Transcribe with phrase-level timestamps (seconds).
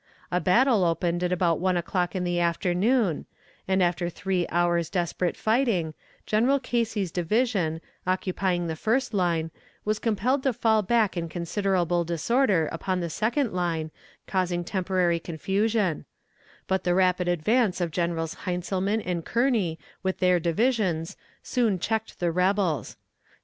[0.31, 3.27] A battle opened at about one o'clock in the afternoon,
[3.67, 5.93] and after three hours' desperate fighting,
[6.25, 9.51] General Casey's division, occupying the first line,
[9.85, 13.91] was compelled to fall back in considerable disorder upon the second line,
[14.25, 16.05] causing temporary confusion;
[16.65, 22.31] but the rapid advance of Generals Heintzelman and Kearney with their divisions soon checked the
[22.31, 22.97] rebels.